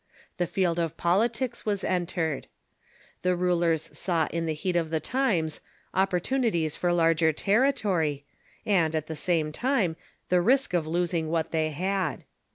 The 0.37 0.47
field 0.47 0.79
of 0.79 0.97
politics 0.97 1.63
was 1.63 1.83
entered. 1.83 2.47
The 3.21 3.35
rulers 3.35 3.95
saw 3.95 4.27
in 4.31 4.47
the 4.47 4.55
heat 4.55 4.75
of 4.75 4.89
the 4.89 4.99
times 4.99 5.61
opportunities 5.93 6.75
for 6.75 6.91
larger 6.91 7.31
territory, 7.31 8.25
and, 8.65 8.95
at 8.95 9.05
the 9.05 9.15
same 9.15 9.51
time, 9.51 9.95
the 10.29 10.41
risk 10.41 10.73
of 10.73 10.87
losing 10.87 11.29
what 11.29 11.51
they 11.51 11.69
had. 11.69 12.23